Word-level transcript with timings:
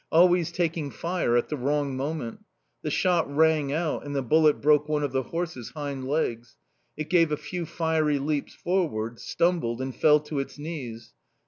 Always 0.11 0.51
taking 0.51 0.89
fire 0.89 1.37
at 1.37 1.49
the 1.49 1.55
wrong 1.55 1.95
moment! 1.95 2.43
The 2.81 2.89
shot 2.89 3.31
rang 3.31 3.71
out 3.71 4.03
and 4.03 4.15
the 4.15 4.23
bullet 4.23 4.59
broke 4.59 4.89
one 4.89 5.03
of 5.03 5.11
the 5.11 5.21
horse's 5.21 5.69
hind 5.75 6.07
legs. 6.07 6.57
It 6.97 7.07
gave 7.07 7.31
a 7.31 7.37
few 7.37 7.67
fiery 7.67 8.17
leaps 8.17 8.55
forward, 8.55 9.19
stumbled, 9.19 9.79
and 9.79 9.95
fell 9.95 10.19
to 10.21 10.39
its 10.39 10.57
knees. 10.57 11.13